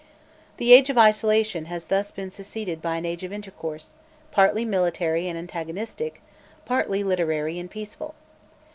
[0.57, 3.95] The age of isolation has thus been succeeded by an age of intercourse,
[4.31, 6.23] partly military and antagonistic,
[6.65, 8.15] partly literary and peaceful.